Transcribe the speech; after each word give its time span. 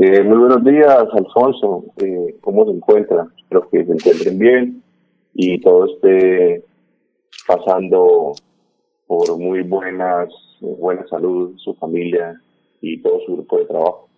Eh, 0.00 0.22
muy 0.22 0.38
buenos 0.38 0.62
días, 0.62 0.96
Alfonso. 1.12 1.86
Eh, 1.96 2.36
¿Cómo 2.40 2.64
se 2.66 2.70
encuentran? 2.70 3.32
Espero 3.36 3.68
que 3.68 3.84
se 3.84 3.92
encuentren 3.92 4.38
bien 4.38 4.82
y 5.34 5.60
todo 5.60 5.86
esté 5.86 6.62
pasando 7.48 8.32
por 9.08 9.36
muy 9.38 9.62
buenas, 9.62 10.28
buena 10.60 11.04
salud, 11.08 11.52
su 11.58 11.74
familia 11.74 12.40
y 12.80 13.02
todo 13.02 13.18
su 13.26 13.32
grupo 13.34 13.58
de 13.58 13.64
trabajo. 13.64 14.08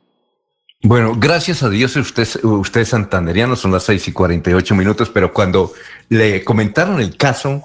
Bueno, 0.82 1.14
gracias 1.18 1.62
a 1.62 1.70
Dios 1.70 1.96
usted, 1.96 2.28
usted 2.44 2.82
es 2.82 2.88
santanderiano, 2.88 3.56
son 3.56 3.72
las 3.72 3.84
seis 3.84 4.06
y 4.06 4.12
48 4.12 4.74
minutos, 4.74 5.08
pero 5.08 5.32
cuando 5.32 5.72
le 6.10 6.44
comentaron 6.44 7.00
el 7.00 7.16
caso, 7.16 7.62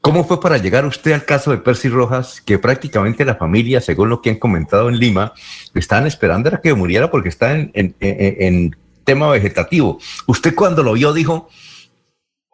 ¿cómo 0.00 0.24
fue 0.24 0.40
para 0.40 0.58
llegar 0.58 0.84
usted 0.86 1.12
al 1.12 1.24
caso 1.24 1.50
de 1.50 1.58
Percy 1.58 1.88
Rojas, 1.88 2.40
que 2.40 2.58
prácticamente 2.58 3.24
la 3.24 3.36
familia, 3.36 3.80
según 3.80 4.08
lo 4.08 4.20
que 4.20 4.30
han 4.30 4.38
comentado 4.38 4.88
en 4.88 4.98
Lima, 4.98 5.32
estaban 5.74 6.06
esperando 6.06 6.48
a 6.48 6.60
que 6.60 6.74
muriera 6.74 7.10
porque 7.10 7.28
está 7.28 7.54
en, 7.54 8.76
tema 9.04 9.30
vegetativo? 9.30 9.98
Usted 10.26 10.54
cuando 10.54 10.82
lo 10.82 10.94
vio 10.94 11.12
dijo, 11.12 11.48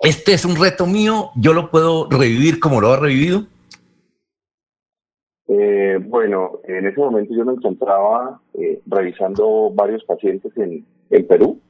este 0.01 0.35
es 0.35 0.45
un 0.45 0.57
reto 0.57 0.87
mío, 0.87 1.31
yo 1.37 1.53
lo 1.53 1.71
puedo 1.71 2.09
revivir 2.11 2.61
como 2.61 2.81
lo 2.81 2.93
ha 2.93 2.99
revivido. 2.99 3.47
Eh, 5.49 5.99
bueno, 6.03 6.61
en 6.65 6.87
ese 6.87 6.99
momento 6.99 7.35
yo 7.35 7.45
me 7.45 7.53
encontraba 7.53 8.41
eh, 8.55 8.81
revisando 8.87 9.71
varios 9.73 10.03
pacientes 10.05 10.53
en, 10.57 10.85
en 11.11 11.27
Perú, 11.27 11.61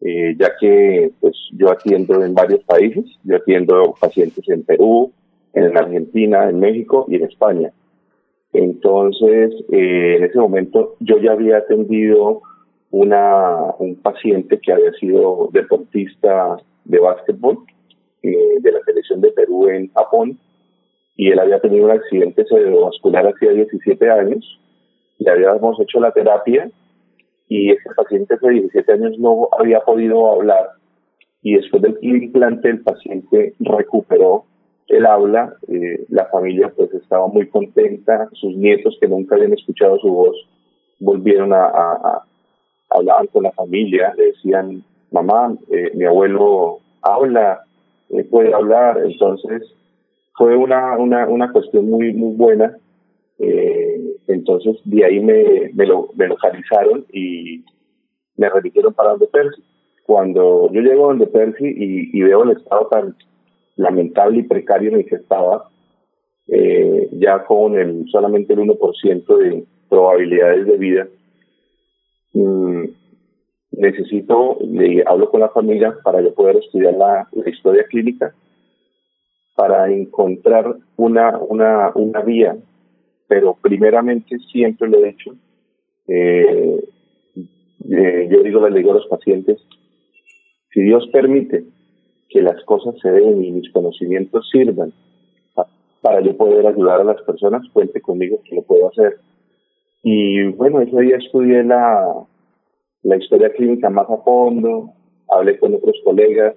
eh, 0.00 0.34
ya 0.38 0.52
que 0.58 1.10
pues 1.20 1.36
yo 1.52 1.70
atiendo 1.70 2.24
en 2.24 2.34
varios 2.34 2.62
países, 2.64 3.04
yo 3.24 3.36
atiendo 3.36 3.94
pacientes 4.00 4.48
en 4.48 4.62
Perú, 4.62 5.12
en 5.52 5.76
Argentina, 5.76 6.48
en 6.48 6.60
México 6.60 7.06
y 7.08 7.16
en 7.16 7.24
España. 7.24 7.72
Entonces, 8.52 9.52
eh, 9.70 10.16
en 10.16 10.24
ese 10.24 10.38
momento 10.38 10.96
yo 11.00 11.18
ya 11.18 11.32
había 11.32 11.58
atendido 11.58 12.42
una, 12.90 13.74
un 13.78 13.96
paciente 13.96 14.58
que 14.58 14.72
había 14.72 14.92
sido 14.92 15.48
deportista 15.52 16.56
de 16.84 16.98
básquetbol 16.98 17.58
eh, 18.22 18.58
de 18.60 18.72
la 18.72 18.80
selección 18.80 19.20
de 19.20 19.30
Perú 19.30 19.68
en 19.68 19.92
Japón 19.92 20.38
y 21.14 21.30
él 21.30 21.38
había 21.38 21.60
tenido 21.60 21.84
un 21.84 21.92
accidente 21.92 22.44
cerebrovascular 22.46 23.26
hacía 23.26 23.50
17 23.50 24.10
años, 24.10 24.58
le 25.18 25.30
habíamos 25.30 25.78
hecho 25.80 26.00
la 26.00 26.12
terapia 26.12 26.70
y 27.50 27.72
ese 27.72 27.90
paciente 27.96 28.34
hace 28.34 28.48
17 28.48 28.92
años 28.92 29.18
no 29.18 29.48
había 29.58 29.80
podido 29.80 30.32
hablar 30.32 30.70
y 31.42 31.56
después 31.56 31.82
del 31.82 31.98
implante 32.00 32.70
el 32.70 32.80
paciente 32.80 33.54
recuperó 33.58 34.44
el 34.86 35.04
habla, 35.04 35.54
eh, 35.68 36.04
la 36.10 36.26
familia 36.26 36.72
pues 36.74 36.94
estaba 36.94 37.26
muy 37.26 37.48
contenta, 37.48 38.28
sus 38.32 38.56
nietos 38.56 38.96
que 39.00 39.08
nunca 39.08 39.34
habían 39.34 39.52
escuchado 39.52 39.98
su 39.98 40.08
voz 40.08 40.36
volvieron 41.00 41.52
a, 41.52 42.22
hablar 42.90 43.28
con 43.28 43.44
la 43.44 43.52
familia, 43.52 44.12
le 44.16 44.26
decían, 44.26 44.82
mamá, 45.12 45.54
eh, 45.70 45.92
mi 45.94 46.04
abuelo 46.04 46.78
habla, 47.02 47.62
eh, 48.10 48.24
puede 48.24 48.52
hablar, 48.52 48.98
entonces 49.04 49.62
fue 50.34 50.56
una, 50.56 50.98
una, 50.98 51.28
una 51.28 51.52
cuestión 51.52 51.88
muy, 51.88 52.12
muy 52.12 52.34
buena. 52.34 52.76
Eh, 53.40 54.00
entonces, 54.28 54.76
de 54.84 55.04
ahí 55.04 55.20
me, 55.20 55.70
me, 55.74 55.86
lo, 55.86 56.10
me 56.14 56.28
localizaron 56.28 57.06
y 57.12 57.64
me 58.36 58.48
remitieron 58.48 58.94
para 58.94 59.10
donde 59.10 59.26
Percy. 59.26 59.62
Cuando 60.04 60.70
yo 60.72 60.80
llego 60.80 61.08
donde 61.08 61.26
Percy 61.26 61.66
y, 61.66 62.18
y 62.18 62.22
veo 62.22 62.42
el 62.44 62.56
estado 62.56 62.86
tan 62.88 63.16
lamentable 63.76 64.40
y 64.40 64.42
precario 64.42 64.90
en 64.90 64.96
el 64.96 65.06
que 65.06 65.16
estaba, 65.16 65.70
eh, 66.48 67.08
ya 67.12 67.44
con 67.44 67.78
el 67.78 68.06
solamente 68.10 68.52
el 68.52 68.60
1% 68.60 69.36
de 69.38 69.64
probabilidades 69.88 70.66
de 70.66 70.76
vida, 70.76 71.08
mm, 72.34 72.84
necesito, 73.72 74.58
le 74.60 75.02
hablo 75.06 75.30
con 75.30 75.40
la 75.40 75.48
familia 75.48 75.96
para 76.04 76.20
yo 76.20 76.34
poder 76.34 76.56
estudiar 76.56 76.94
la, 76.94 77.28
la 77.32 77.50
historia 77.50 77.84
clínica 77.84 78.34
para 79.54 79.90
encontrar 79.92 80.74
una, 80.96 81.38
una, 81.38 81.92
una 81.94 82.20
vía, 82.22 82.56
pero 83.30 83.56
primeramente 83.62 84.40
siempre 84.50 84.88
lo 84.88 85.04
he 85.04 85.10
hecho, 85.10 85.36
eh, 86.08 86.84
eh, 87.88 88.28
yo 88.28 88.42
digo, 88.42 88.68
le 88.68 88.76
digo 88.76 88.90
a 88.90 88.94
los 88.94 89.06
pacientes, 89.06 89.64
si 90.74 90.82
Dios 90.82 91.08
permite 91.12 91.62
que 92.28 92.42
las 92.42 92.60
cosas 92.64 92.96
se 93.00 93.08
den 93.08 93.44
y 93.44 93.52
mis 93.52 93.70
conocimientos 93.70 94.48
sirvan 94.50 94.92
para 96.00 96.20
yo 96.22 96.36
poder 96.36 96.66
ayudar 96.66 97.02
a 97.02 97.04
las 97.04 97.22
personas, 97.22 97.62
cuente 97.72 98.00
conmigo 98.00 98.40
que 98.44 98.56
lo 98.56 98.62
puedo 98.62 98.88
hacer. 98.88 99.20
Y 100.02 100.48
bueno, 100.48 100.80
ese 100.80 101.00
día 101.00 101.18
estudié 101.18 101.62
la, 101.62 102.26
la 103.04 103.16
historia 103.16 103.52
clínica 103.52 103.90
más 103.90 104.10
a 104.10 104.16
fondo, 104.24 104.90
hablé 105.28 105.56
con 105.60 105.72
otros 105.74 106.00
colegas, 106.04 106.56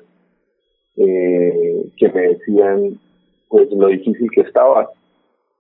eh, 0.95 1.85
que 1.97 2.09
me 2.09 2.21
decían 2.29 2.99
pues 3.47 3.69
lo 3.71 3.89
difícil 3.89 4.27
que 4.31 4.41
estaba, 4.41 4.89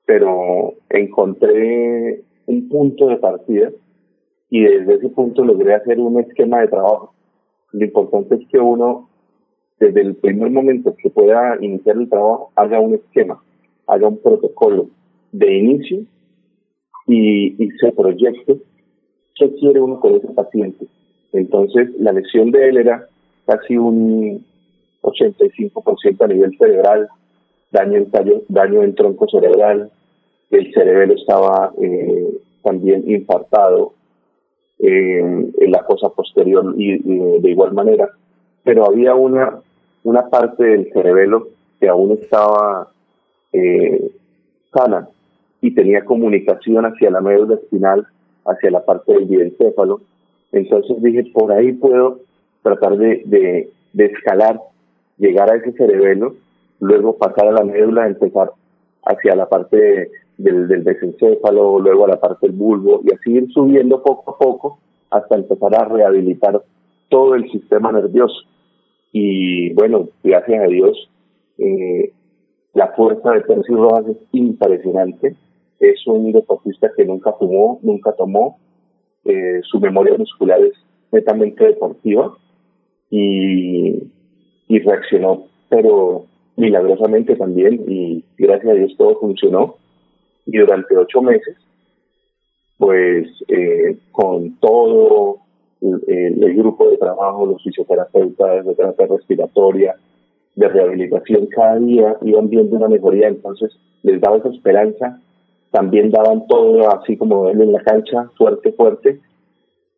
pero 0.05 0.73
encontré 0.89 2.23
un 2.45 2.69
punto 2.69 3.07
de 3.07 3.17
partida 3.17 3.71
y 4.49 4.63
desde 4.63 4.95
ese 4.95 5.09
punto 5.09 5.43
logré 5.43 5.73
hacer 5.73 5.99
un 5.99 6.19
esquema 6.19 6.61
de 6.61 6.67
trabajo. 6.67 7.13
Lo 7.71 7.85
importante 7.85 8.35
es 8.35 8.47
que 8.49 8.59
uno, 8.59 9.09
desde 9.79 10.01
el 10.01 10.15
primer 10.15 10.51
momento 10.51 10.95
que 10.95 11.09
pueda 11.09 11.57
iniciar 11.59 11.97
el 11.97 12.09
trabajo, 12.09 12.51
haga 12.55 12.79
un 12.79 12.95
esquema, 12.95 13.41
haga 13.87 14.07
un 14.07 14.17
protocolo 14.17 14.89
de 15.31 15.57
inicio 15.57 16.05
y, 17.07 17.69
se 17.79 17.91
proyecte 17.91 18.57
qué 19.35 19.55
quiere 19.55 19.81
uno 19.81 19.99
con 19.99 20.15
ese 20.15 20.27
paciente. 20.27 20.85
Entonces, 21.31 21.89
la 21.97 22.11
lesión 22.11 22.51
de 22.51 22.69
él 22.69 22.77
era 22.77 23.07
casi 23.45 23.77
un 23.77 24.45
85% 25.01 26.23
a 26.23 26.27
nivel 26.27 26.55
cerebral, 26.57 27.09
daño 27.73 28.83
en, 28.83 28.95
tronco 28.95 29.27
cerebral, 29.27 29.91
el 30.51 30.73
cerebelo 30.73 31.15
estaba 31.15 31.73
eh, 31.81 32.37
también 32.63 33.03
infartado 33.09 33.93
eh, 34.79 35.19
en 35.19 35.71
la 35.71 35.83
cosa 35.83 36.09
posterior 36.09 36.73
y, 36.77 36.99
de 37.39 37.49
igual 37.49 37.73
manera, 37.73 38.09
pero 38.63 38.85
había 38.85 39.15
una, 39.15 39.59
una 40.03 40.29
parte 40.29 40.63
del 40.63 40.91
cerebelo 40.93 41.47
que 41.79 41.89
aún 41.89 42.11
estaba 42.11 42.89
eh, 43.51 44.11
sana 44.73 45.09
y 45.61 45.71
tenía 45.73 46.05
comunicación 46.05 46.85
hacia 46.85 47.09
la 47.09 47.21
médula 47.21 47.55
espinal, 47.55 48.05
hacia 48.45 48.71
la 48.71 48.85
parte 48.85 49.13
del 49.13 49.27
diencéfalo. 49.27 50.01
Entonces 50.51 51.01
dije, 51.01 51.25
por 51.33 51.51
ahí 51.51 51.71
puedo 51.71 52.19
tratar 52.61 52.97
de, 52.97 53.69
de 53.93 54.05
escalar 54.05 54.59
llegar 55.17 55.49
a 55.51 55.55
ese 55.55 55.71
cerebelo, 55.73 56.35
luego 56.83 57.17
pasar 57.17 57.47
a 57.47 57.51
la 57.51 57.63
médula, 57.63 58.07
empezar 58.07 58.51
hacia 59.05 59.35
la 59.35 59.47
parte 59.47 60.11
del, 60.37 60.67
del 60.67 60.83
mesencéfalo, 60.83 61.79
luego 61.79 62.05
a 62.05 62.09
la 62.09 62.19
parte 62.19 62.47
del 62.47 62.55
bulbo 62.55 63.01
y 63.03 63.13
así 63.13 63.31
ir 63.31 63.51
subiendo 63.51 64.01
poco 64.01 64.31
a 64.31 64.37
poco 64.37 64.79
hasta 65.09 65.35
empezar 65.35 65.75
a 65.75 65.85
rehabilitar 65.85 66.61
todo 67.09 67.35
el 67.35 67.49
sistema 67.51 67.91
nervioso. 67.91 68.35
Y 69.11 69.71
bueno, 69.73 70.09
gracias 70.23 70.63
a 70.63 70.67
Dios, 70.67 71.09
eh, 71.59 72.11
la 72.73 72.87
fuerza 72.93 73.31
de 73.31 73.41
Percy 73.41 73.73
Rojas 73.73 74.07
es 74.07 74.17
impresionante. 74.31 75.35
Es 75.79 76.07
un 76.07 76.31
deportista 76.31 76.89
que 76.95 77.05
nunca 77.05 77.33
fumó, 77.33 77.79
nunca 77.83 78.13
tomó. 78.13 78.57
Eh, 79.25 79.61
su 79.63 79.79
memoria 79.79 80.17
muscular 80.17 80.59
es 80.61 80.73
netamente 81.11 81.63
deportiva. 81.65 82.35
Y 83.09 84.09
reaccionó, 84.79 85.45
pero 85.69 86.25
milagrosamente 86.55 87.35
también 87.35 87.83
y 87.87 88.23
gracias 88.37 88.71
a 88.71 88.75
Dios 88.75 88.95
todo 88.97 89.19
funcionó. 89.19 89.75
Y 90.45 90.57
durante 90.57 90.97
ocho 90.97 91.21
meses 91.21 91.57
pues 92.77 93.27
eh, 93.47 93.97
con 94.11 94.57
todo 94.59 95.37
el, 95.81 96.55
grupo 96.55 96.89
de 96.89 96.97
trabajo, 96.97 97.45
los 97.45 97.63
fisioterapeutas 97.63 98.65
de 98.65 98.75
terapia 98.75 99.07
respiratoria, 99.07 99.95
de 100.55 100.67
rehabilitación, 100.67 101.47
cada 101.47 101.79
día 101.79 102.17
iban 102.23 102.49
viendo 102.49 102.75
una 102.75 102.89
mejoría, 102.89 103.29
entonces 103.29 103.71
les 104.03 104.19
daba 104.19 104.37
esa 104.37 104.49
esperanza, 104.49 105.19
también 105.71 106.11
daban 106.11 106.45
todo 106.47 106.89
así 106.91 107.15
como 107.17 107.49
él 107.49 107.61
en 107.61 107.71
la 107.71 107.81
cancha, 107.81 108.29
fuerte, 108.37 108.73
fuerte, 108.73 109.19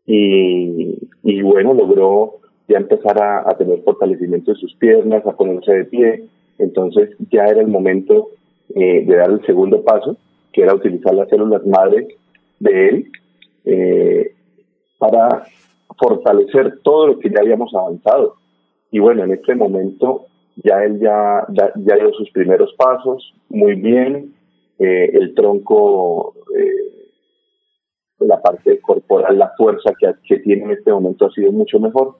y, 0.05 0.95
y 1.23 1.41
bueno, 1.41 1.73
logró 1.73 2.35
ya 2.67 2.77
empezar 2.77 3.21
a, 3.21 3.57
tener 3.57 3.81
fortalecimiento 3.81 4.53
de 4.53 4.59
sus 4.59 4.75
piernas, 4.75 5.25
a 5.25 5.35
ponerse 5.35 5.71
de 5.71 5.85
pie. 5.85 6.23
Entonces 6.57 7.09
ya 7.31 7.45
era 7.45 7.61
el 7.61 7.67
momento 7.67 8.29
eh, 8.75 9.05
de 9.05 9.15
dar 9.15 9.29
el 9.31 9.45
segundo 9.45 9.83
paso, 9.83 10.17
que 10.53 10.61
era 10.61 10.73
utilizar 10.73 11.13
las 11.13 11.29
células 11.29 11.65
madre 11.65 12.07
de 12.59 12.89
él 12.89 13.11
eh, 13.65 14.31
para 14.97 15.45
fortalecer 15.97 16.79
todo 16.83 17.07
lo 17.07 17.19
que 17.19 17.29
ya 17.29 17.41
habíamos 17.41 17.73
avanzado. 17.73 18.35
Y 18.91 18.99
bueno, 18.99 19.23
en 19.23 19.31
este 19.31 19.55
momento 19.55 20.27
ya 20.63 20.83
él 20.83 20.99
ya, 20.99 21.45
ya, 21.49 21.95
dio 21.95 22.13
sus 22.13 22.29
primeros 22.31 22.73
pasos, 22.77 23.33
muy 23.49 23.75
bien, 23.75 24.33
eh, 24.79 25.11
el 25.13 25.35
tronco 25.35 26.33
la 28.19 28.41
parte 28.41 28.79
corporal, 28.79 29.37
la 29.37 29.51
fuerza 29.57 29.93
que 29.99 30.37
tiene 30.39 30.63
en 30.63 30.71
este 30.71 30.91
momento 30.91 31.25
ha 31.25 31.31
sido 31.31 31.51
mucho 31.51 31.79
mejor. 31.79 32.15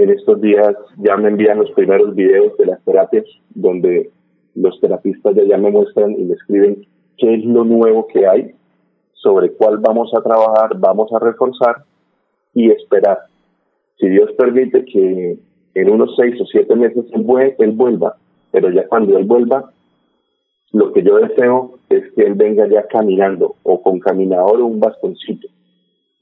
En 0.00 0.08
estos 0.08 0.40
días 0.40 0.74
ya 0.96 1.14
me 1.18 1.28
envían 1.28 1.58
los 1.58 1.70
primeros 1.72 2.14
videos 2.14 2.56
de 2.56 2.64
las 2.64 2.82
terapias 2.86 3.26
donde 3.50 4.08
los 4.54 4.80
terapistas 4.80 5.34
ya, 5.46 5.58
me 5.58 5.70
muestran 5.70 6.12
y 6.12 6.24
me 6.24 6.36
escriben 6.36 6.86
qué 7.18 7.34
es 7.34 7.44
lo 7.44 7.64
nuevo 7.64 8.06
que 8.06 8.26
hay, 8.26 8.54
sobre 9.12 9.52
cuál 9.52 9.76
vamos 9.76 10.10
a 10.14 10.22
trabajar, 10.22 10.78
vamos 10.78 11.12
a 11.12 11.18
reforzar 11.18 11.84
y 12.54 12.70
esperar. 12.70 13.18
Si 13.98 14.08
Dios 14.08 14.32
permite 14.38 14.86
que 14.86 15.38
en 15.74 15.90
unos 15.90 16.16
seis 16.16 16.40
o 16.40 16.46
siete 16.46 16.74
meses 16.76 17.04
él, 17.12 17.54
él 17.58 17.72
vuelva, 17.72 18.16
pero 18.52 18.70
ya 18.70 18.88
cuando 18.88 19.18
él 19.18 19.24
vuelva, 19.24 19.70
lo 20.72 20.94
que 20.94 21.02
yo 21.02 21.18
deseo 21.18 21.72
es 21.90 22.10
que 22.14 22.22
él 22.22 22.36
venga 22.36 22.66
ya 22.68 22.86
caminando 22.86 23.56
o 23.64 23.82
con 23.82 24.00
caminador 24.00 24.62
o 24.62 24.66
un 24.66 24.80
bastoncito 24.80 25.46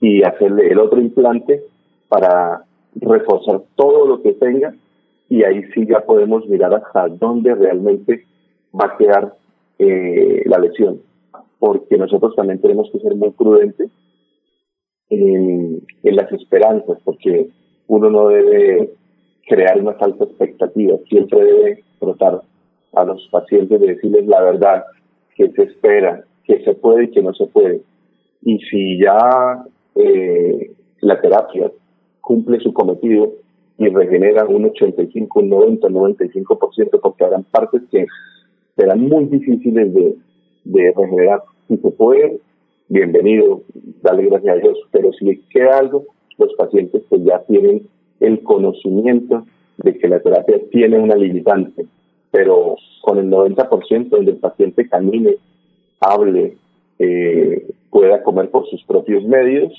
y 0.00 0.24
hacerle 0.24 0.66
el 0.66 0.80
otro 0.80 1.00
implante 1.00 1.62
para 2.08 2.64
reforzar 2.96 3.62
todo 3.76 4.06
lo 4.06 4.22
que 4.22 4.32
tenga 4.32 4.74
y 5.28 5.44
ahí 5.44 5.62
sí 5.74 5.86
ya 5.86 6.00
podemos 6.00 6.46
mirar 6.48 6.74
hasta 6.74 7.08
dónde 7.08 7.54
realmente 7.54 8.24
va 8.74 8.86
a 8.86 8.96
quedar 8.96 9.34
eh, 9.78 10.42
la 10.46 10.58
lesión, 10.58 11.00
porque 11.58 11.96
nosotros 11.96 12.34
también 12.34 12.60
tenemos 12.60 12.90
que 12.90 12.98
ser 12.98 13.14
muy 13.14 13.30
prudentes 13.30 13.90
en, 15.10 15.82
las 16.02 16.32
esperanzas, 16.32 16.98
porque 17.04 17.50
uno 17.86 18.10
no 18.10 18.28
debe 18.28 18.90
crear 19.46 19.80
una 19.80 19.92
falsa 19.94 20.24
expectativa, 20.24 20.96
siempre 21.08 21.44
debe 21.44 21.84
tratar 22.00 22.42
a 22.94 23.04
los 23.04 23.28
pacientes 23.30 23.80
de 23.80 23.86
decirles 23.86 24.26
la 24.26 24.42
verdad, 24.42 24.84
que 25.36 25.50
se 25.52 25.62
espera, 25.64 26.24
que 26.44 26.64
se 26.64 26.74
puede 26.74 27.04
y 27.04 27.10
que 27.10 27.22
no 27.22 27.32
se 27.34 27.46
puede. 27.46 27.82
Y 28.42 28.58
si 28.58 28.98
ya 28.98 29.64
eh, 29.94 30.72
la 31.00 31.20
terapia 31.20 31.70
cumple 32.28 32.60
su 32.60 32.74
cometido 32.74 33.32
y 33.78 33.88
regenera 33.88 34.44
un 34.44 34.66
85, 34.66 35.40
un 35.40 35.48
90, 35.48 35.86
un 35.86 35.94
95%, 35.94 37.00
porque 37.00 37.24
habrán 37.24 37.44
partes 37.44 37.80
que 37.90 38.04
serán 38.76 39.00
muy 39.00 39.24
difíciles 39.24 39.94
de, 39.94 40.14
de 40.64 40.92
regenerar. 40.94 41.42
Si 41.68 41.78
se 41.78 41.90
puede, 41.92 42.38
bienvenido, 42.88 43.62
dale 44.02 44.26
gracias 44.26 44.58
a 44.58 44.60
Dios, 44.60 44.78
pero 44.90 45.10
si 45.14 45.42
queda 45.48 45.78
algo, 45.78 46.04
los 46.36 46.52
pacientes 46.52 47.02
pues 47.08 47.24
ya 47.24 47.42
tienen 47.44 47.88
el 48.20 48.42
conocimiento 48.42 49.46
de 49.78 49.96
que 49.96 50.08
la 50.08 50.20
terapia 50.20 50.60
tiene 50.70 50.98
una 50.98 51.14
limitante 51.14 51.86
pero 52.30 52.76
con 53.00 53.18
el 53.18 53.30
90% 53.30 54.08
donde 54.10 54.32
el 54.32 54.36
paciente 54.36 54.86
camine, 54.86 55.36
hable, 55.98 56.58
eh, 56.98 57.66
pueda 57.90 58.22
comer 58.22 58.50
por 58.50 58.68
sus 58.68 58.84
propios 58.84 59.24
medios, 59.24 59.72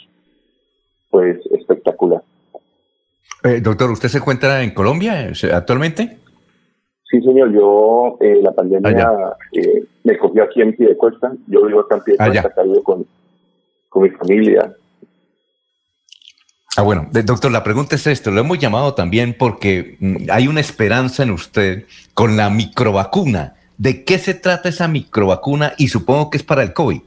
pues 1.11 1.37
espectacular. 1.51 2.23
Eh, 3.43 3.61
doctor, 3.61 3.91
¿usted 3.91 4.09
se 4.09 4.17
encuentra 4.17 4.63
en 4.63 4.71
Colombia 4.71 5.31
actualmente? 5.53 6.17
Sí, 7.09 7.21
señor. 7.21 7.51
Yo, 7.51 8.17
eh, 8.19 8.39
la 8.41 8.51
pandemia 8.51 9.11
eh, 9.53 9.83
me 10.03 10.17
cogió 10.17 10.43
aquí 10.43 10.61
en 10.61 10.75
Piedecuesta. 10.75 11.33
Yo 11.47 11.65
vivo 11.65 11.81
acá 11.81 11.95
en 11.95 12.03
Piedecuesta, 12.03 12.53
con, 12.83 13.05
con 13.89 14.03
mi 14.03 14.09
familia. 14.11 14.73
Ah, 16.77 16.83
bueno, 16.83 17.07
doctor, 17.11 17.51
la 17.51 17.63
pregunta 17.63 17.95
es 17.95 18.07
esto. 18.07 18.31
Lo 18.31 18.41
hemos 18.41 18.59
llamado 18.59 18.93
también 18.93 19.35
porque 19.37 19.97
mm, 19.99 20.29
hay 20.31 20.47
una 20.47 20.59
esperanza 20.59 21.23
en 21.23 21.31
usted 21.31 21.85
con 22.13 22.37
la 22.37 22.49
microvacuna. 22.49 23.55
¿De 23.77 24.03
qué 24.03 24.17
se 24.17 24.33
trata 24.33 24.69
esa 24.69 24.87
microvacuna? 24.87 25.73
Y 25.77 25.87
supongo 25.87 26.29
que 26.29 26.37
es 26.37 26.43
para 26.43 26.63
el 26.63 26.73
COVID. 26.73 27.01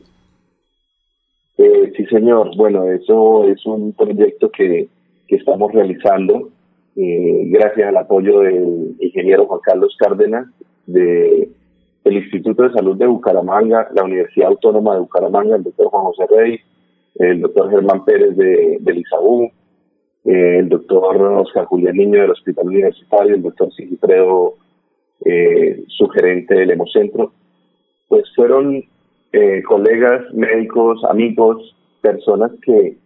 Eh, 1.58 1.92
sí, 1.96 2.06
señor. 2.06 2.56
Bueno, 2.56 2.90
eso 2.90 3.46
es 3.46 3.64
un 3.64 3.92
proyecto 3.92 4.50
que, 4.50 4.88
que 5.28 5.36
estamos 5.36 5.72
realizando 5.72 6.50
eh, 6.96 7.44
gracias 7.46 7.88
al 7.88 7.96
apoyo 7.96 8.40
del 8.40 8.96
ingeniero 9.00 9.46
Juan 9.46 9.60
Carlos 9.64 9.96
Cárdenas 9.98 10.46
de 10.86 11.48
Instituto 12.04 12.64
de 12.64 12.72
Salud 12.72 12.96
de 12.96 13.06
Bucaramanga, 13.06 13.88
la 13.94 14.04
Universidad 14.04 14.48
Autónoma 14.48 14.94
de 14.94 15.00
Bucaramanga, 15.00 15.56
el 15.56 15.62
doctor 15.62 15.86
Juan 15.88 16.04
José 16.04 16.26
Rey, 16.30 16.60
el 17.16 17.40
doctor 17.40 17.70
Germán 17.70 18.04
Pérez 18.04 18.36
de, 18.36 18.78
del 18.80 19.04
eh, 20.24 20.58
el 20.58 20.69
doctor 20.69 21.16
Oscar 21.22 21.64
Julián 21.66 21.96
Niño 21.96 22.20
del 22.20 22.30
Hospital 22.30 22.66
Universitario, 22.66 23.34
el 23.34 23.42
doctor 23.42 23.72
Sigifredo, 23.72 24.54
eh, 25.24 25.84
su 25.88 26.08
gerente 26.08 26.54
del 26.54 26.70
Hemocentro, 26.70 27.32
pues 28.08 28.24
fueron 28.34 28.84
eh, 29.32 29.62
colegas, 29.62 30.32
médicos, 30.34 31.02
amigos, 31.04 31.76
personas 32.00 32.50
que, 32.62 32.96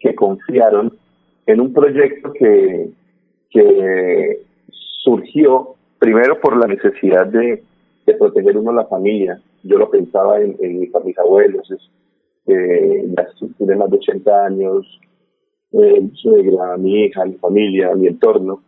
que 0.00 0.14
confiaron 0.14 0.96
en 1.46 1.60
un 1.60 1.72
proyecto 1.72 2.32
que, 2.32 2.90
que 3.50 4.42
surgió 5.04 5.74
primero 5.98 6.40
por 6.40 6.56
la 6.56 6.66
necesidad 6.66 7.26
de, 7.26 7.62
de 8.04 8.14
proteger 8.14 8.56
uno 8.56 8.70
a 8.70 8.82
la 8.82 8.86
familia. 8.86 9.40
Yo 9.62 9.78
lo 9.78 9.90
pensaba 9.90 10.40
en, 10.40 10.56
en 10.60 10.80
mis 10.80 11.18
abuelos, 11.18 11.70
es, 11.70 11.80
eh, 12.46 13.04
tienen 13.56 13.78
más 13.78 13.90
de 13.90 13.96
80 13.96 14.44
años, 14.44 15.00
eh, 15.72 16.08
suegra, 16.14 16.76
mi 16.76 17.04
hija, 17.04 17.24
mi 17.24 17.34
familia, 17.34 17.94
mi 17.94 18.06
entorno, 18.06 18.62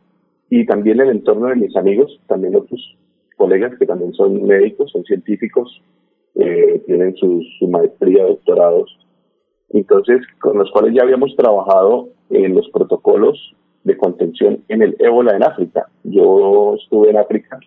y 0.50 0.66
también 0.66 1.00
el 1.00 1.10
entorno 1.10 1.48
de 1.48 1.56
mis 1.56 1.76
amigos, 1.76 2.20
también 2.26 2.56
otros 2.56 2.96
colegas 3.36 3.78
que 3.78 3.86
también 3.86 4.12
son 4.14 4.44
médicos, 4.44 4.90
son 4.90 5.04
científicos, 5.04 5.80
eh, 6.34 6.82
tienen 6.86 7.14
su, 7.16 7.42
su 7.58 7.68
maestría, 7.68 8.24
doctorados, 8.24 8.98
entonces 9.70 10.20
con 10.40 10.58
los 10.58 10.70
cuales 10.70 10.94
ya 10.94 11.02
habíamos 11.02 11.34
trabajado 11.36 12.08
en 12.30 12.54
los 12.54 12.68
protocolos 12.70 13.54
de 13.84 13.96
contención 13.96 14.60
en 14.68 14.82
el 14.82 14.96
ébola 14.98 15.36
en 15.36 15.42
África. 15.42 15.88
Yo 16.04 16.76
estuve 16.80 17.10
en 17.10 17.18
África 17.18 17.58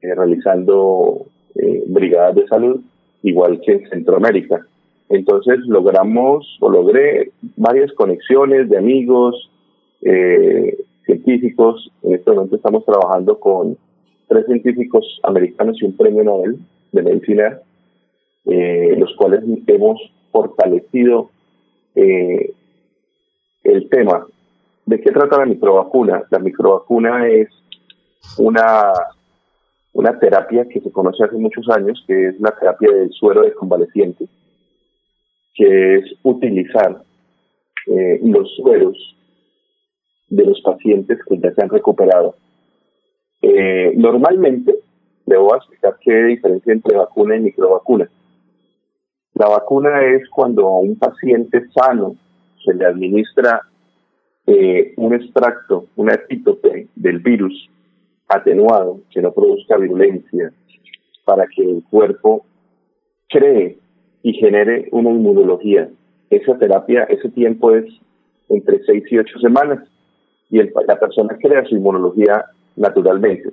eh, 0.00 0.14
realizando 0.14 1.26
eh, 1.54 1.82
brigadas 1.86 2.36
de 2.36 2.46
salud, 2.46 2.80
igual 3.22 3.60
que 3.60 3.72
en 3.72 3.88
Centroamérica. 3.88 4.66
Entonces 5.08 5.58
logramos 5.66 6.58
o 6.60 6.70
logré 6.70 7.30
varias 7.56 7.92
conexiones 7.92 8.68
de 8.68 8.78
amigos, 8.78 9.50
eh, 10.02 10.76
científicos. 11.04 11.90
En 12.02 12.14
este 12.14 12.30
momento 12.30 12.56
estamos 12.56 12.84
trabajando 12.84 13.40
con 13.40 13.76
tres 14.28 14.44
científicos 14.46 15.20
americanos 15.22 15.80
y 15.80 15.86
un 15.86 15.96
premio 15.96 16.22
Nobel 16.24 16.58
de 16.92 17.02
medicina, 17.02 17.58
eh, 18.44 18.94
los 18.98 19.14
cuales 19.16 19.42
hemos 19.66 20.00
fortalecido 20.30 21.30
eh, 21.94 22.52
el 23.64 23.88
tema. 23.88 24.26
¿De 24.86 25.00
qué 25.00 25.10
trata 25.10 25.38
la 25.38 25.46
microvacuna? 25.46 26.24
La 26.30 26.38
microvacuna 26.38 27.28
es 27.28 27.48
una, 28.38 28.92
una 29.92 30.18
terapia 30.18 30.66
que 30.68 30.80
se 30.80 30.90
conoce 30.90 31.24
hace 31.24 31.36
muchos 31.36 31.68
años, 31.68 32.02
que 32.06 32.28
es 32.28 32.40
la 32.40 32.52
terapia 32.52 32.90
del 32.92 33.10
suero 33.12 33.42
de 33.42 33.52
convaleciente 33.52 34.26
que 35.58 35.96
es 35.96 36.04
utilizar 36.22 37.02
eh, 37.88 38.20
los 38.22 38.48
sueros 38.54 38.96
de 40.28 40.44
los 40.44 40.60
pacientes 40.60 41.18
que 41.28 41.38
ya 41.38 41.52
se 41.52 41.62
han 41.62 41.68
recuperado. 41.68 42.36
Eh, 43.42 43.92
normalmente, 43.96 44.76
debo 45.26 45.56
explicar 45.56 45.96
qué 46.00 46.14
diferencia 46.24 46.72
entre 46.72 46.96
vacuna 46.96 47.36
y 47.36 47.40
microvacuna. 47.40 48.08
La 49.34 49.48
vacuna 49.48 50.04
es 50.04 50.28
cuando 50.30 50.68
a 50.68 50.78
un 50.78 50.96
paciente 50.96 51.66
sano 51.70 52.14
se 52.64 52.74
le 52.74 52.86
administra 52.86 53.62
eh, 54.46 54.94
un 54.96 55.14
extracto, 55.14 55.86
una 55.96 56.14
epítope 56.14 56.88
del 56.94 57.18
virus 57.18 57.68
atenuado 58.28 59.00
que 59.10 59.22
no 59.22 59.32
produzca 59.32 59.76
virulencia 59.76 60.52
para 61.24 61.46
que 61.46 61.62
el 61.62 61.82
cuerpo 61.90 62.44
cree 63.28 63.78
y 64.22 64.32
genere 64.34 64.88
una 64.92 65.10
inmunología. 65.10 65.88
Esa 66.30 66.58
terapia, 66.58 67.04
ese 67.04 67.28
tiempo 67.30 67.74
es 67.74 67.84
entre 68.48 68.82
seis 68.84 69.04
y 69.10 69.18
ocho 69.18 69.38
semanas 69.38 69.86
y 70.50 70.58
la 70.62 70.98
persona 70.98 71.36
crea 71.40 71.64
su 71.64 71.76
inmunología 71.76 72.46
naturalmente. 72.76 73.50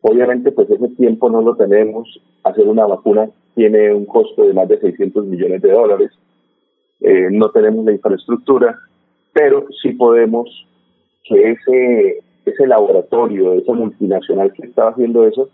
Obviamente, 0.00 0.50
pues 0.50 0.68
ese 0.68 0.88
tiempo 0.96 1.30
no 1.30 1.42
lo 1.42 1.54
tenemos. 1.54 2.20
Hacer 2.42 2.66
una 2.66 2.86
vacuna 2.86 3.28
tiene 3.54 3.94
un 3.94 4.06
costo 4.06 4.44
de 4.44 4.52
más 4.52 4.68
de 4.68 4.80
600 4.80 5.26
millones 5.26 5.62
de 5.62 5.70
dólares. 5.70 6.10
Eh, 7.02 7.28
no 7.30 7.50
tenemos 7.50 7.84
la 7.84 7.92
infraestructura, 7.92 8.78
pero 9.32 9.66
sí 9.82 9.92
podemos 9.92 10.48
que 11.24 11.50
ese, 11.50 12.22
ese 12.44 12.66
laboratorio, 12.66 13.54
esa 13.54 13.72
multinacional 13.72 14.52
que 14.52 14.66
estaba 14.66 14.90
haciendo 14.90 15.26
eso, 15.26 15.48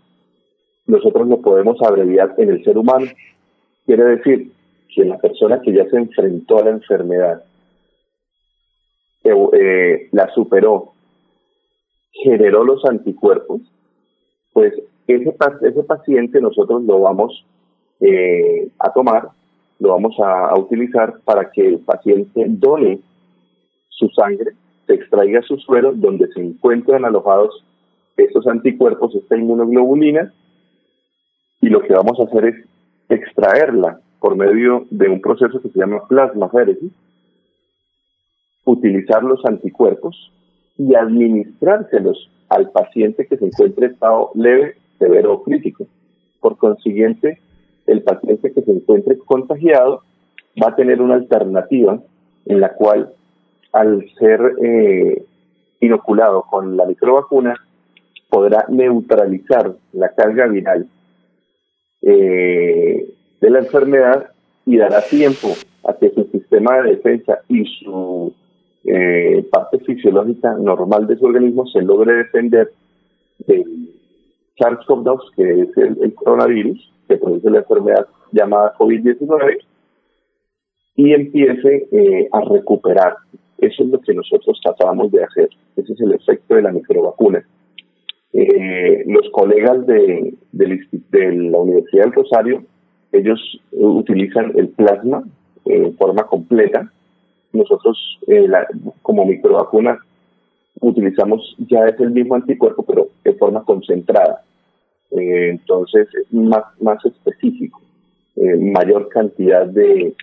nosotros 0.85 1.27
lo 1.27 1.41
podemos 1.41 1.81
abreviar 1.81 2.35
en 2.37 2.49
el 2.49 2.63
ser 2.63 2.77
humano. 2.77 3.07
Quiere 3.85 4.03
decir 4.03 4.51
que 4.93 5.05
la 5.05 5.17
persona 5.17 5.61
que 5.61 5.73
ya 5.73 5.87
se 5.89 5.97
enfrentó 5.97 6.57
a 6.57 6.63
la 6.63 6.71
enfermedad, 6.71 7.43
eh, 9.23 9.47
eh, 9.53 10.09
la 10.11 10.29
superó, 10.33 10.93
generó 12.11 12.63
los 12.63 12.83
anticuerpos, 12.85 13.61
pues 14.53 14.73
ese, 15.07 15.35
ese 15.61 15.83
paciente 15.83 16.41
nosotros 16.41 16.83
lo 16.83 16.99
vamos 17.01 17.45
eh, 18.01 18.69
a 18.79 18.91
tomar 18.91 19.29
lo 19.79 19.89
vamos 19.89 20.15
a, 20.19 20.57
utilizar 20.59 21.19
para 21.23 21.49
que 21.51 21.65
el 21.67 21.79
paciente 21.79 22.45
done 22.47 22.99
su 23.89 24.09
sangre, 24.09 24.51
se 24.85 24.93
extraiga 24.93 25.41
su 25.41 25.57
suero 25.57 25.93
donde 25.93 26.27
se 26.33 26.41
encuentran 26.41 27.05
alojados 27.05 27.63
estos 28.17 28.47
anticuerpos, 28.47 29.15
esta 29.15 29.37
inmunoglobulina, 29.37 30.33
y 31.61 31.69
lo 31.69 31.81
que 31.81 31.93
vamos 31.93 32.19
a 32.19 32.23
hacer 32.23 32.45
es 32.45 32.55
extraerla 33.09 33.99
por 34.19 34.35
medio 34.35 34.85
de 34.89 35.09
un 35.09 35.21
proceso 35.21 35.61
que 35.61 35.69
se 35.69 35.79
llama 35.79 36.07
plasmaféresis, 36.07 36.91
utilizar 38.65 39.23
los 39.23 39.43
anticuerpos 39.45 40.31
y 40.77 40.95
administrárselos 40.95 42.29
al 42.49 42.71
paciente 42.71 43.27
que 43.27 43.37
se 43.37 43.45
encuentre 43.45 43.87
en 43.87 43.93
estado 43.93 44.31
leve, 44.35 44.75
severo 44.97 45.33
o 45.33 45.43
crítico. 45.43 45.87
Por 46.41 46.57
consiguiente, 46.57 47.39
el 47.85 48.03
paciente 48.03 48.48
se 48.69 48.75
encuentre 48.75 49.17
contagiado 49.17 50.03
va 50.61 50.69
a 50.69 50.75
tener 50.75 51.01
una 51.01 51.15
alternativa 51.15 51.99
en 52.45 52.59
la 52.59 52.73
cual 52.73 53.11
al 53.71 54.05
ser 54.17 54.39
eh, 54.63 55.23
inoculado 55.79 56.43
con 56.43 56.77
la 56.77 56.85
microvacuna 56.85 57.55
podrá 58.29 58.65
neutralizar 58.69 59.73
la 59.93 60.09
carga 60.09 60.47
viral 60.47 60.87
eh, 62.01 63.09
de 63.41 63.49
la 63.49 63.59
enfermedad 63.59 64.29
y 64.65 64.77
dará 64.77 65.01
tiempo 65.01 65.49
a 65.87 65.93
que 65.93 66.11
su 66.11 66.25
sistema 66.25 66.81
de 66.81 66.91
defensa 66.91 67.39
y 67.47 67.65
su 67.65 68.33
eh, 68.85 69.47
parte 69.51 69.79
fisiológica 69.79 70.53
normal 70.53 71.07
de 71.07 71.17
su 71.17 71.25
organismo 71.25 71.65
se 71.67 71.81
logre 71.81 72.13
defender 72.13 72.71
del 73.39 73.89
SARS-CoV-2, 74.57 75.19
que 75.35 75.61
es 75.61 75.77
el, 75.77 76.13
coronavirus 76.13 76.91
que 77.07 77.17
produce 77.17 77.49
la 77.49 77.59
enfermedad 77.59 78.07
llamada 78.31 78.73
COVID-19, 78.77 79.59
y 80.95 81.13
empiece 81.13 81.87
eh, 81.91 82.27
a 82.31 82.41
recuperar. 82.41 83.15
Eso 83.57 83.83
es 83.83 83.89
lo 83.89 83.99
que 84.01 84.13
nosotros 84.13 84.59
tratamos 84.63 85.11
de 85.11 85.23
hacer. 85.23 85.49
Ese 85.75 85.93
es 85.93 86.01
el 86.01 86.13
efecto 86.13 86.55
de 86.55 86.61
la 86.61 86.71
microvacuna. 86.71 87.45
Eh, 88.33 89.03
los 89.07 89.29
colegas 89.31 89.85
de, 89.87 90.33
de, 90.51 91.31
la 91.49 91.57
Universidad 91.57 92.03
del 92.03 92.13
Rosario, 92.13 92.63
ellos 93.11 93.39
utilizan 93.71 94.53
el 94.55 94.69
plasma 94.69 95.23
en 95.65 95.95
forma 95.95 96.23
completa. 96.23 96.91
Nosotros, 97.53 98.19
eh, 98.27 98.47
como 99.01 99.25
microvacuna, 99.25 99.99
utilizamos 100.81 101.55
ya 101.59 101.85
es 101.85 101.99
el 101.99 102.11
mismo 102.11 102.35
anticuerpo, 102.35 102.83
pero 102.83 103.09
en 103.23 103.37
forma 103.37 103.63
concentrada. 103.63 104.43
Eh, 105.11 105.49
entonces, 105.49 106.07
es 106.13 106.31
más, 106.33 106.63
más 106.79 107.03
específico, 107.03 107.81
mayor 108.59 109.09
cantidad 109.09 109.65
de, 109.65 110.15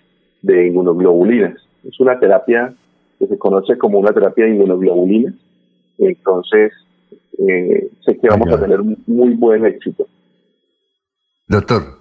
de 0.42 0.66
inmunoglobulinas. 0.68 1.54
Es 1.84 2.00
una 2.00 2.18
terapia 2.18 2.72
que 3.18 3.26
se 3.26 3.38
conoce 3.38 3.76
como 3.78 3.98
una 3.98 4.12
terapia 4.12 4.44
de 4.44 4.52
inmunoglobulinas. 4.52 5.34
Entonces, 5.98 6.72
eh, 7.38 7.88
sé 8.04 8.18
que 8.18 8.28
vamos 8.28 8.52
a 8.52 8.60
tener 8.60 8.80
muy 9.06 9.34
buen 9.34 9.64
éxito. 9.66 10.06
Doctor, 11.48 12.00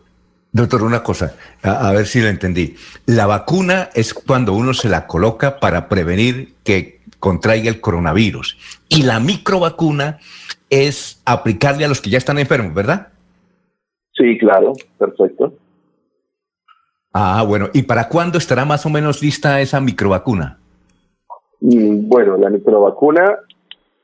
doctor, 0.52 0.84
una 0.84 1.04
cosa, 1.04 1.36
a, 1.62 1.92
ver 1.92 2.06
si 2.06 2.22
lo 2.22 2.28
entendí. 2.28 2.76
La 3.06 3.28
vacuna 3.28 3.90
es 3.94 4.14
cuando 4.14 4.54
uno 4.54 4.74
se 4.74 4.90
la 4.90 5.08
coloca 5.08 5.60
para 5.60 5.88
prevenir 5.88 6.54
que 6.64 7.00
contraiga 7.20 7.70
el 7.70 7.80
coronavirus. 7.80 8.58
Y 8.90 9.04
la 9.04 9.20
microvacuna 9.20 10.20
es 10.70 11.22
aplicarle 11.26 11.86
a 11.86 11.88
los 11.88 12.02
que 12.02 12.10
ya 12.10 12.18
están 12.18 12.40
enfermos, 12.40 12.74
¿verdad? 12.74 13.10
Sí, 14.14 14.38
claro, 14.38 14.74
perfecto. 14.98 15.54
Ah, 17.18 17.46
bueno, 17.48 17.70
¿y 17.72 17.84
para 17.84 18.10
cuándo 18.10 18.38
estará 18.38 18.66
más 18.66 18.86
o 18.86 18.90
menos 18.90 19.22
lista 19.22 19.62
esa 19.62 19.80
microvacuna? 19.80 20.60
Mm, 21.62 22.10
bueno, 22.10 22.36
la 22.36 22.50
microvacuna 22.50 23.40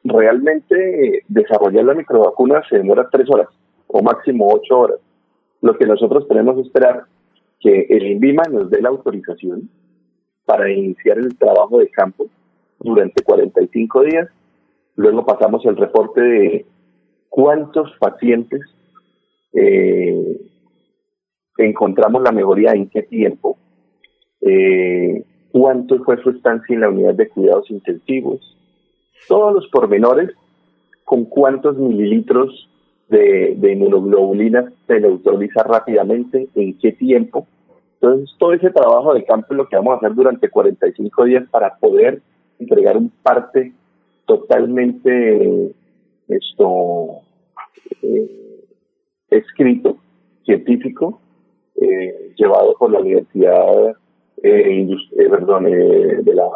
realmente 0.05 1.25
desarrollar 1.27 1.83
la 1.83 1.93
microvacuna 1.93 2.63
se 2.69 2.77
demora 2.77 3.09
tres 3.11 3.29
horas 3.29 3.49
o 3.87 4.01
máximo 4.01 4.47
ocho 4.53 4.79
horas. 4.79 4.99
Lo 5.61 5.77
que 5.77 5.85
nosotros 5.85 6.25
tenemos 6.29 6.55
que 6.55 6.61
esperar 6.61 7.03
que 7.59 7.85
el 7.89 8.11
INVIMA 8.13 8.43
nos 8.49 8.69
dé 8.69 8.81
la 8.81 8.87
autorización 8.87 9.69
para 10.45 10.71
iniciar 10.71 11.17
el 11.17 11.37
trabajo 11.37 11.79
de 11.79 11.89
campo 11.89 12.27
durante 12.79 13.23
45 13.23 14.03
días. 14.03 14.29
Luego 14.95 15.25
pasamos 15.25 15.65
el 15.65 15.75
reporte 15.75 16.21
de 16.21 16.65
cuántos 17.27 17.91
pacientes 17.99 18.61
eh, 19.51 20.37
encontramos 21.57 22.21
la 22.21 22.31
mejoría 22.31 22.71
en 22.71 22.89
qué 22.89 23.03
tiempo, 23.03 23.57
eh, 24.41 25.23
cuánto 25.51 26.03
fue 26.03 26.21
su 26.23 26.31
estancia 26.31 26.73
en 26.73 26.81
la 26.81 26.89
unidad 26.89 27.15
de 27.15 27.29
cuidados 27.29 27.69
intensivos, 27.69 28.57
todos 29.27 29.53
los 29.53 29.67
pormenores 29.67 30.31
con 31.03 31.25
cuántos 31.25 31.77
mililitros 31.77 32.69
de, 33.09 33.55
de 33.57 34.71
se 34.87 34.99
neutraliza 34.99 35.63
rápidamente, 35.63 36.47
en 36.55 36.77
qué 36.79 36.93
tiempo. 36.93 37.45
Entonces, 37.95 38.33
todo 38.39 38.53
ese 38.53 38.71
trabajo 38.71 39.13
de 39.13 39.25
campo 39.25 39.47
es 39.51 39.57
lo 39.57 39.67
que 39.67 39.75
vamos 39.75 39.93
a 39.93 39.97
hacer 39.97 40.15
durante 40.15 40.49
45 40.49 41.25
días 41.25 41.43
para 41.51 41.75
poder 41.75 42.21
entregar 42.57 42.97
un 42.97 43.11
parte 43.21 43.73
totalmente 44.25 45.73
esto 46.27 47.21
eh, 48.01 48.63
escrito, 49.29 49.97
científico, 50.45 51.19
eh, 51.81 52.31
llevado 52.37 52.75
por 52.79 52.91
la 52.91 52.99
Universidad 52.99 53.95
eh, 54.43 54.87
eh, 55.17 55.29
perdón, 55.29 55.67
eh, 55.67 56.19
de 56.21 56.33
la 56.33 56.47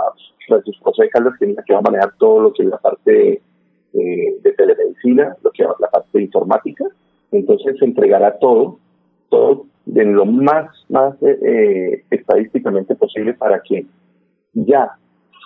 Francisco 0.48 0.92
José 0.92 1.10
Caldas, 1.10 1.34
que 1.40 1.74
va 1.74 1.80
a 1.80 1.82
manejar 1.82 2.14
todo 2.18 2.40
lo 2.40 2.54
que 2.54 2.64
es 2.64 2.70
la 2.70 2.78
parte 2.78 3.42
eh, 3.94 4.36
de 4.42 4.52
telemedicina, 4.54 5.36
lo 5.44 5.52
que 5.52 5.64
es 5.64 5.70
la 5.80 5.90
parte 5.90 6.22
informática. 6.22 6.86
Entonces 7.32 7.78
se 7.78 7.86
entregará 7.86 8.38
todo, 8.38 8.80
todo 9.30 9.66
en 9.94 10.14
lo 10.14 10.26
más, 10.26 10.68
más 10.90 11.16
estadísticamente 12.10 12.96
posible 12.96 13.34
para 13.34 13.62
que 13.62 13.86
ya, 14.54 14.92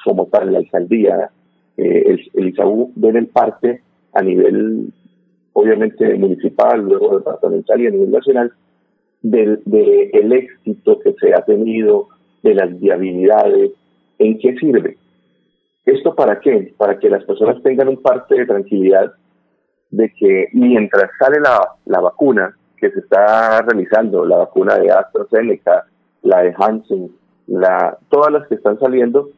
como 0.05 0.27
tal, 0.27 0.51
la 0.53 0.59
alcaldía, 0.59 1.29
el, 1.77 2.21
el 2.33 2.49
ISAU 2.49 2.91
el 3.01 3.27
parte 3.27 3.81
a 4.13 4.21
nivel, 4.21 4.93
obviamente, 5.53 6.13
municipal, 6.15 6.81
luego 6.81 7.17
departamental 7.17 7.81
y 7.81 7.87
a 7.87 7.91
nivel 7.91 8.11
nacional, 8.11 8.53
del 9.21 9.61
de 9.65 10.09
el 10.13 10.31
éxito 10.31 10.99
que 10.99 11.13
se 11.19 11.33
ha 11.33 11.43
tenido, 11.43 12.07
de 12.43 12.53
las 12.53 12.79
viabilidades, 12.79 13.71
¿en 14.17 14.39
qué 14.39 14.55
sirve? 14.57 14.97
¿Esto 15.85 16.15
para 16.15 16.39
qué? 16.39 16.73
Para 16.77 16.99
que 16.99 17.09
las 17.09 17.23
personas 17.25 17.61
tengan 17.63 17.89
un 17.89 18.01
parte 18.01 18.35
de 18.35 18.45
tranquilidad 18.45 19.13
de 19.91 20.13
que 20.13 20.47
mientras 20.53 21.09
sale 21.17 21.39
la, 21.39 21.75
la 21.85 21.99
vacuna 21.99 22.55
que 22.77 22.91
se 22.91 22.99
está 22.99 23.61
realizando, 23.63 24.23
la 24.23 24.37
vacuna 24.37 24.77
de 24.77 24.91
AstraZeneca, 24.91 25.85
la 26.21 26.43
de 26.43 26.53
Hansen, 26.57 27.11
la, 27.47 27.97
todas 28.09 28.31
las 28.31 28.47
que 28.47 28.55
están 28.55 28.79
saliendo, 28.79 29.29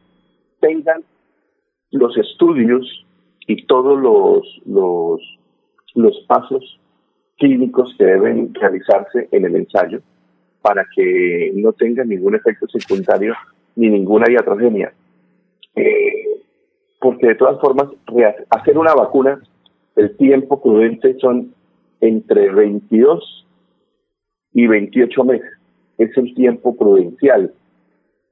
tengan 0.60 1.02
los 1.90 2.16
estudios 2.16 3.04
y 3.46 3.66
todos 3.66 3.98
los, 3.98 4.62
los, 4.66 5.20
los 5.94 6.24
pasos 6.28 6.78
clínicos 7.38 7.94
que 7.98 8.04
deben 8.04 8.54
realizarse 8.54 9.28
en 9.30 9.44
el 9.44 9.56
ensayo 9.56 10.00
para 10.60 10.86
que 10.94 11.52
no 11.54 11.72
tenga 11.72 12.04
ningún 12.04 12.34
efecto 12.34 12.66
secundario 12.68 13.34
ni 13.76 13.88
ninguna 13.88 14.30
iatrogenia. 14.30 14.92
Eh, 15.74 16.22
porque 17.00 17.28
de 17.28 17.34
todas 17.34 17.60
formas, 17.60 17.88
hacer 18.50 18.78
una 18.78 18.94
vacuna, 18.94 19.40
el 19.96 20.16
tiempo 20.16 20.62
prudente 20.62 21.16
son 21.18 21.52
entre 22.00 22.50
22 22.50 23.46
y 24.54 24.66
28 24.66 25.24
meses. 25.24 25.50
Es 25.98 26.16
el 26.16 26.34
tiempo 26.34 26.76
prudencial. 26.76 27.52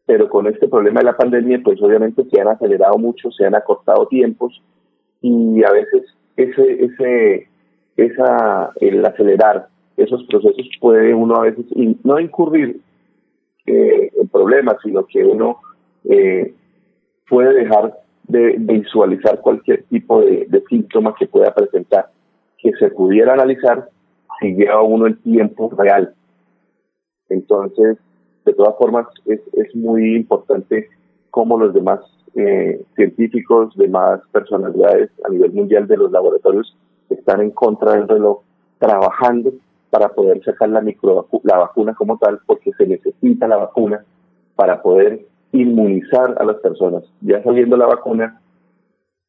Pero 0.07 0.29
con 0.29 0.47
este 0.47 0.69
problema 0.69 1.01
de 1.01 1.07
la 1.07 1.17
pandemia, 1.17 1.61
pues 1.65 1.81
obviamente 1.83 2.25
se 2.31 2.41
han 2.41 2.49
acelerado 2.49 2.97
mucho, 2.99 3.31
se 3.31 3.45
han 3.45 3.55
acortado 3.55 4.07
tiempos 4.07 4.61
y 5.21 5.63
a 5.63 5.71
veces 5.71 6.03
ese, 6.37 6.85
ese, 6.85 7.49
esa, 8.07 8.71
el 8.81 9.05
acelerar 9.05 9.69
esos 9.97 10.25
procesos 10.25 10.69
puede 10.81 11.15
uno 11.15 11.37
a 11.37 11.43
veces 11.43 11.67
no 12.05 12.19
incurrir 12.19 12.81
eh, 13.67 14.11
en 14.19 14.29
problemas, 14.29 14.77
sino 14.83 15.05
que 15.05 15.23
uno 15.25 15.59
eh, 16.05 16.55
puede 17.29 17.53
dejar 17.55 17.95
de, 18.29 18.57
visualizar 18.59 19.41
cualquier 19.41 19.83
tipo 19.85 20.23
de, 20.23 20.63
síntoma 20.69 21.15
que 21.19 21.27
pueda 21.27 21.53
presentar, 21.55 22.07
que 22.59 22.73
se 22.73 22.89
pudiera 22.91 23.35
analizar 23.35 23.89
si 24.41 24.55
lleva 24.55 24.83
uno 24.83 25.07
el 25.07 25.19
tiempo 25.19 25.71
real. 25.77 26.15
Entonces, 27.29 27.99
de 28.47 28.55
todas 28.55 28.77
formas, 28.79 29.07
es, 29.27 29.41
es 29.53 29.75
muy 29.75 30.17
importante 30.17 30.89
cómo 31.31 31.59
los 31.59 31.75
demás 31.75 32.01
eh, 32.35 32.83
científicos, 32.97 33.77
demás 33.77 34.21
personalidades 34.33 35.11
a 35.25 35.29
nivel 35.29 35.53
mundial 35.53 35.87
de 35.87 35.97
los 35.97 36.11
laboratorios 36.11 36.77
están 37.15 37.41
en 37.41 37.51
contra 37.51 37.93
del 37.93 38.09
reloj, 38.09 38.41
trabajando 38.79 39.53
para 39.91 40.09
poder 40.11 40.43
sacar 40.45 40.69
la, 40.69 40.81
micro, 40.81 41.27
la 41.43 41.59
vacuna 41.59 41.95
como 41.95 42.19
tal, 42.19 42.41
porque 42.47 42.73
se 42.79 42.87
necesita 42.87 43.49
la 43.49 43.57
vacuna 43.57 44.05
para 44.55 44.83
poder 44.83 45.27
inmunizar 45.53 46.37
a 46.39 46.45
las 46.45 46.57
personas. 46.57 47.05
Ya 47.21 47.43
sabiendo 47.43 47.77
la 47.77 47.87
vacuna, 47.87 48.41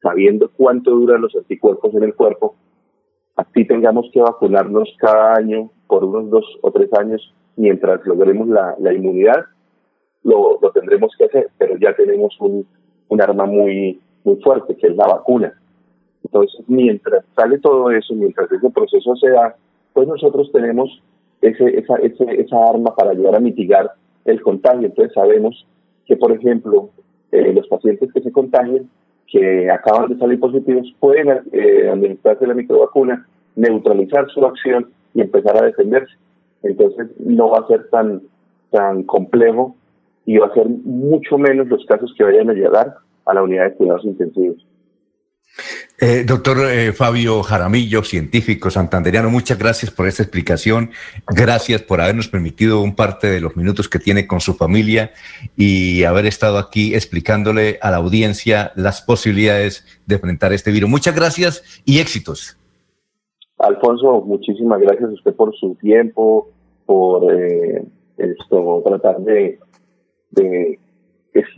sabiendo 0.00 0.50
cuánto 0.56 0.92
duran 0.92 1.20
los 1.20 1.34
anticuerpos 1.34 1.94
en 1.94 2.04
el 2.04 2.14
cuerpo, 2.14 2.54
así 3.36 3.64
tengamos 3.64 4.08
que 4.12 4.20
vacunarnos 4.20 4.94
cada 4.98 5.34
año 5.34 5.70
por 5.86 6.04
unos 6.04 6.30
dos 6.30 6.44
o 6.60 6.70
tres 6.70 6.92
años 6.94 7.34
mientras 7.56 8.04
logremos 8.06 8.48
la, 8.48 8.74
la 8.78 8.92
inmunidad, 8.92 9.44
lo, 10.24 10.58
lo, 10.60 10.70
tendremos 10.70 11.12
que 11.18 11.24
hacer, 11.24 11.50
pero 11.58 11.76
ya 11.76 11.94
tenemos 11.94 12.34
un, 12.40 12.66
un 13.08 13.20
arma 13.20 13.46
muy, 13.46 14.00
muy 14.24 14.36
fuerte, 14.36 14.76
que 14.76 14.86
es 14.86 14.96
la 14.96 15.06
vacuna. 15.06 15.52
Entonces, 16.24 16.60
mientras 16.66 17.24
sale 17.34 17.58
todo 17.58 17.90
eso, 17.90 18.14
mientras 18.14 18.50
ese 18.50 18.70
proceso 18.70 19.16
se 19.16 19.30
da, 19.30 19.56
pues 19.92 20.08
nosotros 20.08 20.50
tenemos 20.52 21.02
ese, 21.40 21.78
esa, 21.78 21.96
ese, 21.96 22.40
esa 22.40 22.68
arma 22.68 22.94
para 22.94 23.10
ayudar 23.10 23.36
a 23.36 23.40
mitigar 23.40 23.90
el 24.24 24.40
contagio. 24.40 24.86
Entonces 24.86 25.12
sabemos 25.14 25.66
que, 26.06 26.16
por 26.16 26.32
ejemplo, 26.32 26.90
eh, 27.32 27.52
los 27.52 27.66
pacientes 27.68 28.12
que 28.12 28.20
se 28.20 28.32
contagian, 28.32 28.88
que 29.26 29.70
acaban 29.70 30.10
de 30.10 30.18
salir 30.18 30.38
positivos, 30.38 30.94
pueden 31.00 31.28
eh, 31.52 31.88
administrarse 31.90 32.46
la 32.46 32.54
microvacuna, 32.54 33.26
neutralizar 33.56 34.28
su 34.30 34.44
acción 34.44 34.90
y 35.14 35.22
empezar 35.22 35.56
a 35.56 35.66
defenderse. 35.66 36.14
Entonces 36.62 37.08
no 37.18 37.50
va 37.50 37.58
a 37.58 37.66
ser 37.66 37.88
tan, 37.90 38.22
tan 38.70 39.02
complejo 39.02 39.74
y 40.26 40.38
va 40.38 40.46
a 40.46 40.54
ser 40.54 40.68
mucho 40.68 41.38
menos 41.38 41.68
los 41.68 41.84
casos 41.86 42.14
que 42.16 42.24
vayan 42.24 42.50
a 42.50 42.54
llegar 42.54 42.94
a 43.24 43.34
la 43.34 43.42
unidad 43.42 43.64
de 43.64 43.74
cuidados 43.74 44.04
intensivos. 44.04 44.64
Eh, 46.04 46.24
doctor 46.26 46.58
eh, 46.68 46.92
Fabio 46.92 47.44
Jaramillo, 47.44 48.02
científico 48.02 48.72
santanderiano, 48.72 49.30
muchas 49.30 49.56
gracias 49.56 49.92
por 49.92 50.08
esta 50.08 50.24
explicación. 50.24 50.90
Gracias 51.28 51.80
por 51.80 52.00
habernos 52.00 52.26
permitido 52.26 52.82
un 52.82 52.96
parte 52.96 53.28
de 53.28 53.40
los 53.40 53.56
minutos 53.56 53.88
que 53.88 54.00
tiene 54.00 54.26
con 54.26 54.40
su 54.40 54.54
familia 54.54 55.12
y 55.56 56.02
haber 56.02 56.26
estado 56.26 56.58
aquí 56.58 56.96
explicándole 56.96 57.78
a 57.80 57.92
la 57.92 57.98
audiencia 57.98 58.72
las 58.74 59.00
posibilidades 59.00 59.86
de 60.04 60.16
enfrentar 60.16 60.52
este 60.52 60.72
virus. 60.72 60.90
Muchas 60.90 61.14
gracias 61.14 61.62
y 61.84 62.00
éxitos. 62.00 62.56
Alfonso, 63.58 64.22
muchísimas 64.22 64.80
gracias 64.80 65.08
a 65.08 65.12
usted 65.12 65.36
por 65.36 65.54
su 65.54 65.76
tiempo, 65.76 66.48
por 66.84 67.32
eh, 67.32 67.84
esto, 68.16 68.82
tratar 68.84 69.20
de, 69.20 69.60
de 70.32 70.80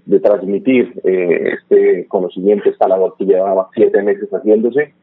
de 0.07 0.21
transmitir 0.21 1.01
eh, 1.05 1.55
este 1.59 2.07
conocimiento, 2.07 2.71
esta 2.71 2.89
labor 2.89 3.15
que 3.19 3.25
llevaba 3.25 3.69
siete 3.75 4.03
meses 4.03 4.29
haciéndose. 4.31 4.95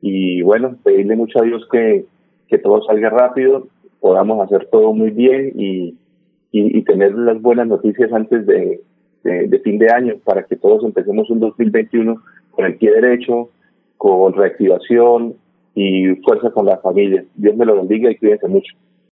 Y 0.00 0.42
bueno, 0.42 0.76
pedirle 0.82 1.16
mucho 1.16 1.40
a 1.40 1.44
Dios 1.44 1.66
que, 1.70 2.06
que 2.48 2.58
todo 2.58 2.82
salga 2.84 3.10
rápido, 3.10 3.66
podamos 4.00 4.44
hacer 4.44 4.68
todo 4.70 4.92
muy 4.92 5.10
bien 5.10 5.52
y, 5.54 5.96
y, 6.52 6.82
tener 6.82 7.14
las 7.14 7.40
buenas 7.40 7.66
noticias 7.66 8.12
antes 8.12 8.46
de, 8.46 8.80
de, 9.22 9.58
fin 9.60 9.78
de 9.78 9.90
año 9.90 10.16
para 10.22 10.44
que 10.44 10.56
todos 10.56 10.84
empecemos 10.84 11.28
un 11.30 11.40
2021 11.40 12.22
con 12.50 12.64
el 12.64 12.76
pie 12.76 12.92
derecho, 12.92 13.48
con 13.96 14.34
reactivación 14.34 15.34
y 15.74 16.14
fuerza 16.16 16.50
con 16.50 16.66
la 16.66 16.78
familia. 16.78 17.24
Dios 17.34 17.56
me 17.56 17.64
lo 17.64 17.76
bendiga 17.76 18.10
y 18.10 18.16
cuídense 18.16 18.46
mucho. 18.46 18.74